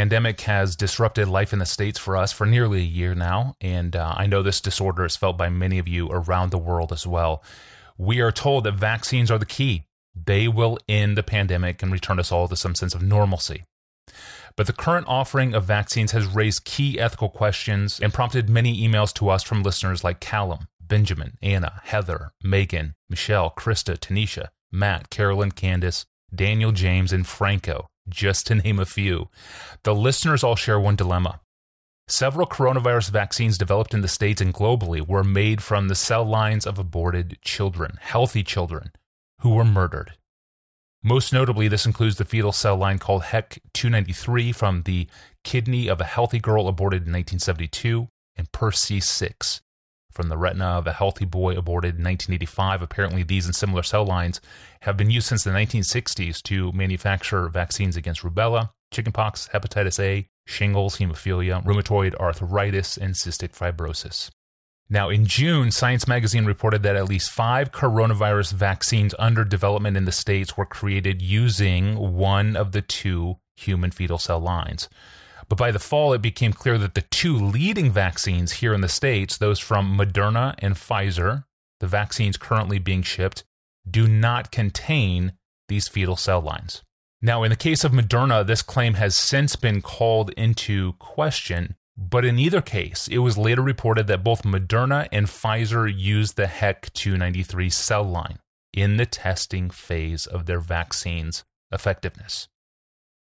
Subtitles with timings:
[0.00, 3.94] pandemic has disrupted life in the States for us for nearly a year now, and
[3.94, 7.06] uh, I know this disorder is felt by many of you around the world as
[7.06, 7.42] well.
[7.98, 9.84] We are told that vaccines are the key.
[10.14, 13.64] They will end the pandemic and return us all to some sense of normalcy.
[14.56, 19.12] But the current offering of vaccines has raised key ethical questions and prompted many emails
[19.16, 25.50] to us from listeners like Callum, Benjamin, Anna, Heather, Megan, Michelle, Krista, Tanisha, Matt, Carolyn,
[25.50, 29.28] Candace, Daniel, James, and Franco, just to name a few.
[29.82, 31.40] The listeners all share one dilemma.
[32.08, 36.66] Several coronavirus vaccines developed in the States and globally were made from the cell lines
[36.66, 38.92] of aborted children, healthy children,
[39.40, 40.14] who were murdered.
[41.02, 45.06] Most notably, this includes the fetal cell line called HEK 293 from the
[45.44, 49.60] kidney of a healthy girl aborted in 1972 and PER-C 6
[50.10, 52.82] from the retina of a healthy boy aborted in 1985.
[52.82, 54.40] Apparently, these and similar cell lines
[54.82, 60.98] have been used since the 1960s to manufacture vaccines against rubella, chickenpox, hepatitis A, shingles,
[60.98, 64.30] hemophilia, rheumatoid arthritis, and cystic fibrosis.
[64.92, 70.04] Now, in June, Science Magazine reported that at least five coronavirus vaccines under development in
[70.04, 74.88] the States were created using one of the two human fetal cell lines.
[75.50, 78.88] But by the fall, it became clear that the two leading vaccines here in the
[78.88, 81.44] States, those from Moderna and Pfizer,
[81.80, 83.44] the vaccines currently being shipped,
[83.88, 85.34] do not contain
[85.68, 86.82] these fetal cell lines.
[87.20, 92.24] Now, in the case of Moderna, this claim has since been called into question but
[92.24, 96.90] in either case, it was later reported that both Moderna and Pfizer used the HEK
[96.94, 98.38] 293 cell line
[98.72, 102.48] in the testing phase of their vaccine's effectiveness.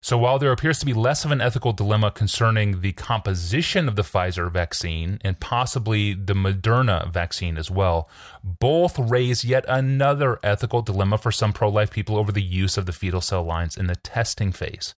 [0.00, 3.96] So while there appears to be less of an ethical dilemma concerning the composition of
[3.96, 8.08] the Pfizer vaccine and possibly the Moderna vaccine as well,
[8.44, 12.86] both raise yet another ethical dilemma for some pro life people over the use of
[12.86, 14.94] the fetal cell lines in the testing phase.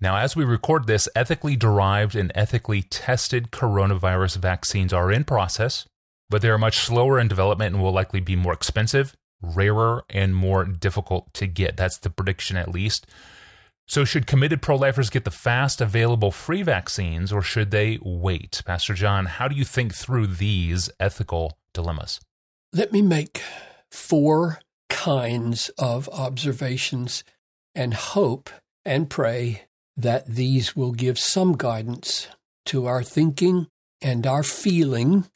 [0.00, 5.86] Now, as we record this, ethically derived and ethically tested coronavirus vaccines are in process,
[6.28, 10.34] but they are much slower in development and will likely be more expensive, rarer, and
[10.34, 11.76] more difficult to get.
[11.76, 13.06] That's the prediction, at least.
[13.92, 18.62] So, should committed pro lifers get the fast available free vaccines or should they wait?
[18.64, 22.18] Pastor John, how do you think through these ethical dilemmas?
[22.72, 23.42] Let me make
[23.90, 27.22] four kinds of observations
[27.74, 28.48] and hope
[28.86, 29.64] and pray
[29.98, 32.28] that these will give some guidance
[32.64, 33.66] to our thinking
[34.00, 35.26] and our feeling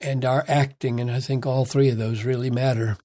[0.00, 1.00] and our acting.
[1.00, 2.96] And I think all three of those really matter,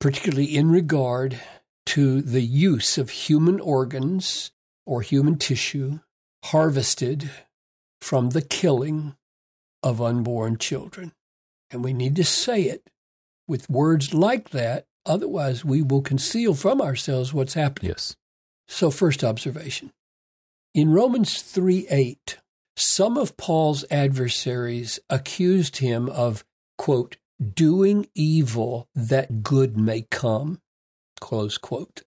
[0.00, 1.38] particularly in regard
[1.86, 4.50] to the use of human organs
[4.86, 6.00] or human tissue
[6.46, 7.30] harvested
[8.00, 9.16] from the killing
[9.82, 11.12] of unborn children.
[11.70, 12.88] And we need to say it
[13.46, 17.90] with words like that, otherwise, we will conceal from ourselves what's happening.
[17.90, 18.16] Yes.
[18.68, 19.92] So, first observation
[20.74, 22.38] in Romans 3 8,
[22.76, 26.44] some of Paul's adversaries accused him of,
[26.76, 27.16] quote,
[27.54, 30.60] doing evil that good may come,
[31.24, 32.02] close quote.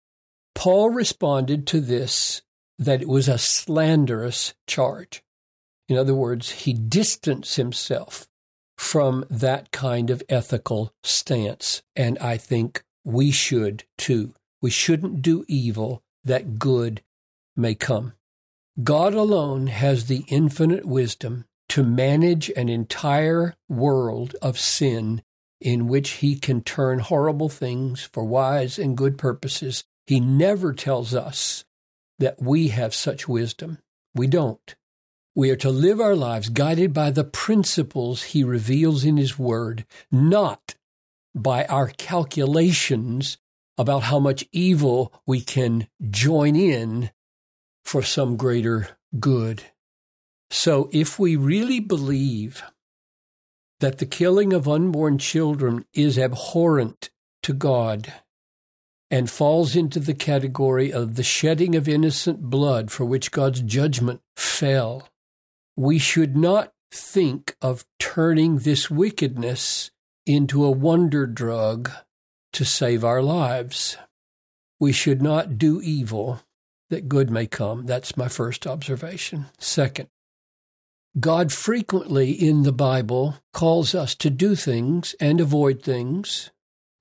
[0.55, 2.41] Paul responded to this
[2.79, 5.21] that it was a slanderous charge.
[5.87, 8.27] In other words, he distanced himself
[8.75, 11.83] from that kind of ethical stance.
[11.95, 14.33] And I think we should too.
[14.63, 17.03] We shouldn't do evil that good
[17.55, 18.13] may come.
[18.83, 25.21] God alone has the infinite wisdom to manage an entire world of sin
[25.63, 29.85] in which he can turn horrible things for wise and good purposes.
[30.05, 31.63] He never tells us
[32.19, 33.79] that we have such wisdom.
[34.13, 34.75] We don't.
[35.35, 39.85] We are to live our lives guided by the principles he reveals in his word,
[40.11, 40.75] not
[41.33, 43.37] by our calculations
[43.77, 47.09] about how much evil we can join in
[47.83, 49.63] for some greater good.
[50.51, 52.63] So, if we really believe
[53.83, 57.09] that the killing of unborn children is abhorrent
[57.41, 58.13] to God
[59.11, 64.21] and falls into the category of the shedding of innocent blood for which God's judgment
[64.37, 65.09] fell,
[65.75, 69.91] we should not think of turning this wickedness
[70.25, 71.91] into a wonder drug
[72.53, 73.97] to save our lives.
[74.79, 76.39] We should not do evil
[76.89, 77.85] that good may come.
[77.85, 79.47] That's my first observation.
[79.59, 80.07] Second,
[81.19, 86.49] God frequently in the Bible calls us to do things and avoid things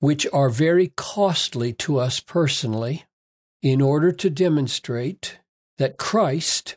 [0.00, 3.04] which are very costly to us personally
[3.62, 5.38] in order to demonstrate
[5.78, 6.76] that Christ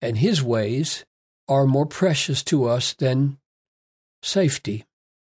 [0.00, 1.04] and his ways
[1.48, 3.38] are more precious to us than
[4.22, 4.84] safety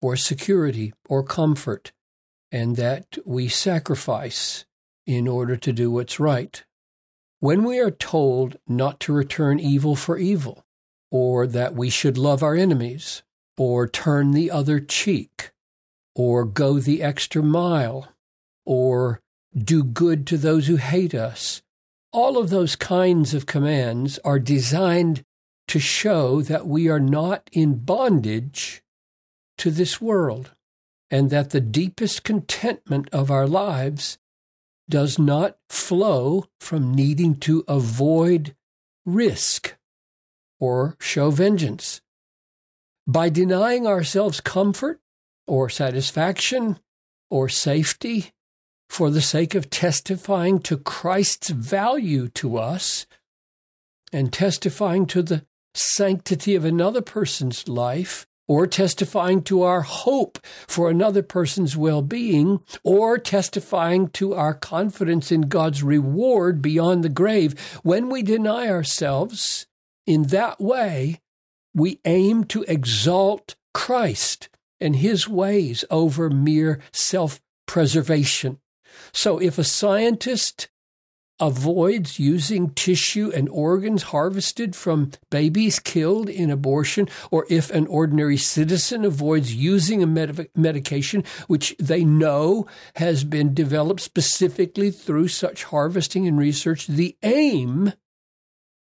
[0.01, 1.93] or security or comfort,
[2.51, 4.65] and that we sacrifice
[5.05, 6.65] in order to do what's right.
[7.39, 10.65] When we are told not to return evil for evil,
[11.11, 13.23] or that we should love our enemies,
[13.57, 15.51] or turn the other cheek,
[16.15, 18.07] or go the extra mile,
[18.65, 19.21] or
[19.55, 21.61] do good to those who hate us,
[22.11, 25.23] all of those kinds of commands are designed
[25.67, 28.81] to show that we are not in bondage
[29.57, 30.51] to this world
[31.09, 34.17] and that the deepest contentment of our lives
[34.89, 38.55] does not flow from needing to avoid
[39.05, 39.76] risk
[40.59, 42.01] or show vengeance.
[43.05, 44.99] By denying ourselves comfort
[45.45, 46.79] or satisfaction
[47.29, 48.31] or safety
[48.89, 53.05] for the sake of testifying to Christ's value to us
[54.11, 60.89] and testifying to the sanctity of another person's life, or testifying to our hope for
[60.89, 67.59] another person's well being, or testifying to our confidence in God's reward beyond the grave,
[67.83, 69.67] when we deny ourselves
[70.07, 71.21] in that way,
[71.75, 74.49] we aim to exalt Christ
[74.79, 78.59] and his ways over mere self preservation.
[79.11, 80.69] So if a scientist
[81.39, 88.37] avoids using tissue and organs harvested from babies killed in abortion, or if an ordinary
[88.37, 92.65] citizen avoids using a med- medication which they know
[92.95, 97.93] has been developed specifically through such harvesting and research, the aim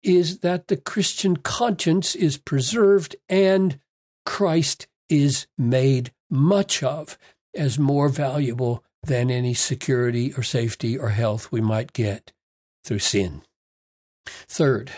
[0.04, 3.80] is that the Christian conscience is preserved and
[4.26, 7.18] Christ is made much of
[7.56, 12.32] as more valuable than any security or safety or health we might get
[12.84, 13.42] through sin.
[14.26, 14.92] Third,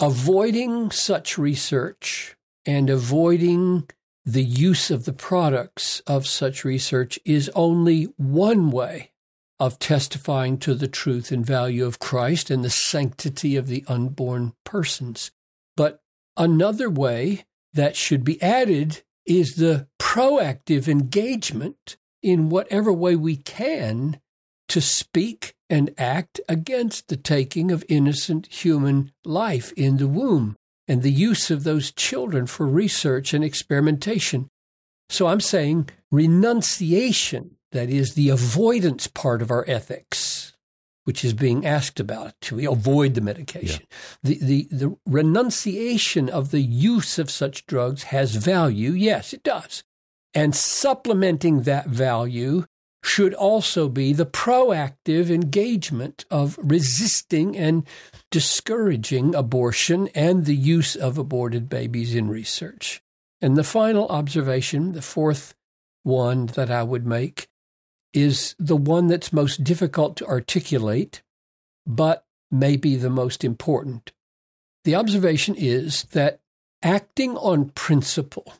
[0.00, 2.36] avoiding such research
[2.66, 3.88] and avoiding
[4.24, 9.12] the use of the products of such research is only one way
[9.60, 14.52] of testifying to the truth and value of Christ and the sanctity of the unborn
[14.64, 15.30] persons.
[15.76, 16.00] But
[16.36, 24.20] another way that should be added is the proactive engagement in whatever way we can
[24.68, 30.56] to speak and act against the taking of innocent human life in the womb
[30.86, 34.48] and the use of those children for research and experimentation.
[35.10, 40.54] So I'm saying renunciation, that is the avoidance part of our ethics,
[41.04, 42.34] which is being asked about.
[42.42, 43.86] Should we avoid the medication?
[43.90, 43.96] Yeah.
[44.22, 48.90] The, the, the renunciation of the use of such drugs has value.
[48.92, 49.82] Yes, it does.
[50.34, 52.64] And supplementing that value
[53.02, 57.86] should also be the proactive engagement of resisting and
[58.30, 63.00] discouraging abortion and the use of aborted babies in research.
[63.40, 65.54] And the final observation, the fourth
[66.02, 67.47] one that I would make,
[68.12, 71.22] is the one that's most difficult to articulate,
[71.86, 74.12] but may be the most important.
[74.84, 76.40] The observation is that
[76.82, 78.52] acting on principle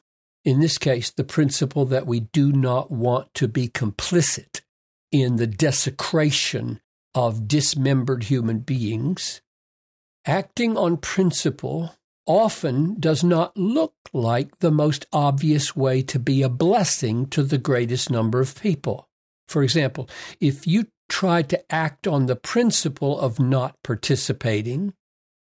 [0.45, 4.63] in this case, the principle that we do not want to be complicit
[5.11, 6.81] in the desecration
[7.15, 9.41] of dismembered human beings,
[10.25, 11.95] acting on principle
[12.27, 17.59] often does not look like the most obvious way to be a blessing to the
[17.59, 19.08] greatest number of people.
[19.49, 20.09] For example,
[20.41, 24.93] if you try to act on the principle of not participating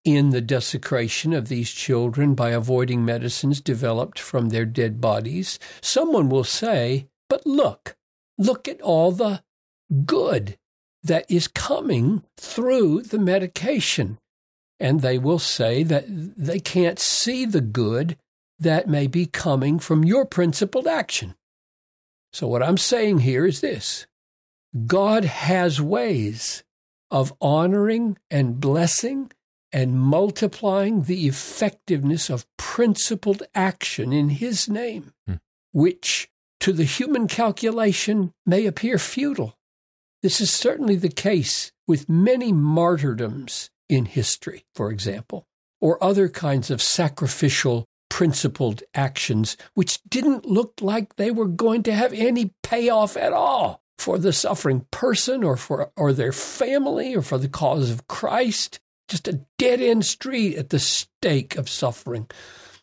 [0.04, 6.30] in the desecration of these children by avoiding medicines developed from their dead bodies, someone
[6.30, 7.96] will say, But look,
[8.38, 9.42] look at all the
[10.06, 10.56] good
[11.02, 14.18] that is coming through the medication.
[14.80, 18.16] And they will say that they can't see the good
[18.58, 21.34] that may be coming from your principled action.
[22.32, 24.06] So, what I'm saying here is this
[24.86, 26.62] God has ways
[27.10, 29.32] of honoring and blessing
[29.72, 35.34] and multiplying the effectiveness of principled action in His name, hmm.
[35.72, 36.28] which
[36.60, 39.56] to the human calculation may appear futile.
[40.22, 45.46] This is certainly the case with many martyrdoms in history, for example,
[45.80, 51.92] or other kinds of sacrificial principled actions which didn't look like they were going to
[51.92, 57.22] have any payoff at all for the suffering person or for or their family or
[57.22, 62.28] for the cause of Christ just a dead end street at the stake of suffering.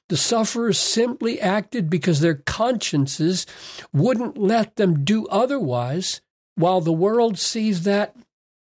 [0.10, 3.46] The sufferers simply acted because their consciences
[3.94, 6.22] wouldn't let them do otherwise,
[6.56, 8.16] while the world sees that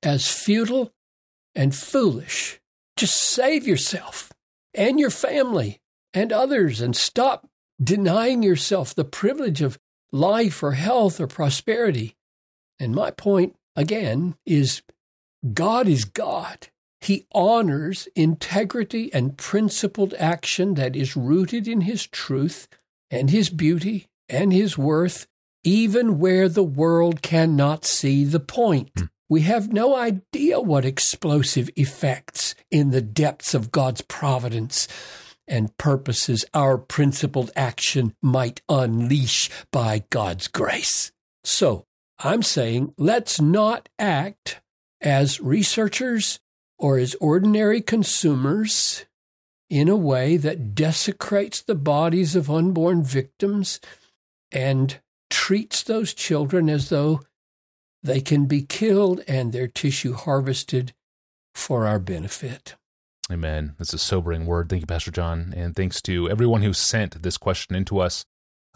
[0.03, 0.93] as futile
[1.55, 2.61] and foolish.
[2.97, 4.33] Just save yourself
[4.75, 5.81] and your family
[6.15, 7.49] and others and stop
[7.83, 9.79] denying yourself the privilege of
[10.13, 12.17] life or health or prosperity.
[12.79, 14.83] And my point, again, is
[15.53, 16.69] God is God
[17.01, 22.69] He honors integrity and principled action that is rooted in his truth
[23.11, 25.27] and his beauty and his worth,
[25.65, 28.95] even where the world cannot see the point.
[28.95, 29.09] Mm.
[29.29, 34.87] We have no idea what explosive effects in the depths of God's providence
[35.47, 41.13] and purposes our principled action might unleash by God's grace.
[41.45, 41.87] So,
[42.19, 44.61] I'm saying let's not act
[45.01, 46.39] as researchers
[46.79, 49.05] or as ordinary consumers
[49.69, 53.81] in a way that desecrates the bodies of unborn victims
[54.53, 57.23] and treats those children as though
[58.03, 60.93] they can be killed and their tissue harvested
[61.55, 62.75] for our benefit.
[63.33, 63.75] Amen.
[63.79, 64.69] That's a sobering word.
[64.69, 65.55] Thank you, Pastor John.
[65.57, 68.25] And thanks to everyone who sent this question into us.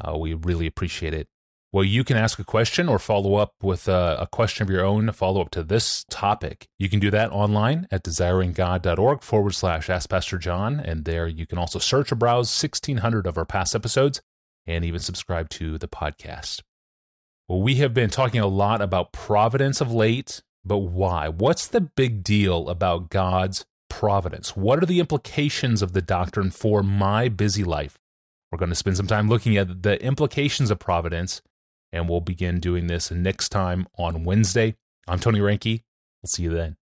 [0.02, 1.28] Uh, we really appreciate it.
[1.72, 4.84] Well, you can ask a question or follow up with a, a question of your
[4.84, 6.68] own, follow up to this topic.
[6.78, 10.80] You can do that online at desiringgod.org forward slash Ask Pastor John.
[10.80, 14.22] And there you can also search or browse 1,600 of our past episodes
[14.66, 16.62] and even subscribe to the podcast.
[17.48, 21.28] Well, we have been talking a lot about providence of late, but why?
[21.28, 24.54] What's the big deal about God's providence?
[24.54, 27.98] What are the implications of the doctrine for my busy life?
[28.52, 31.40] We're going to spend some time looking at the implications of providence,
[31.92, 34.76] and we'll begin doing this next time on Wednesday.
[35.08, 35.82] I'm Tony Reinke.
[36.22, 36.76] We'll see you then.